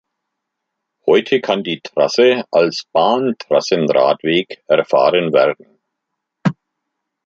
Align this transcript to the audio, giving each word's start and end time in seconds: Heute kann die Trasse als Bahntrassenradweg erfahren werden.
Heute 1.05 1.41
kann 1.41 1.63
die 1.63 1.79
Trasse 1.81 2.43
als 2.49 2.87
Bahntrassenradweg 2.91 4.63
erfahren 4.65 5.31
werden. 5.31 5.79